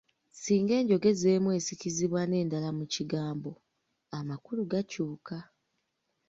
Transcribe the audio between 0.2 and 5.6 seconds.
Singa enjogeza emu esikizibwa n’endala mu kigambo, amakulu gakyuka.